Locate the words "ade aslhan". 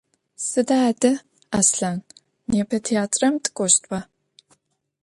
0.89-1.99